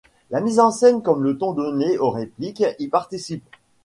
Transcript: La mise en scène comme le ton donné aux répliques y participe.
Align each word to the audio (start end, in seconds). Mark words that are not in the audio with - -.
La 0.31 0.41
mise 0.41 0.57
en 0.59 0.71
scène 0.71 1.03
comme 1.03 1.23
le 1.23 1.37
ton 1.37 1.53
donné 1.53 1.99
aux 1.99 2.09
répliques 2.09 2.63
y 2.79 2.87
participe. 2.87 3.47